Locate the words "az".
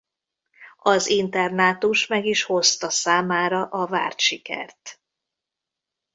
0.81-1.07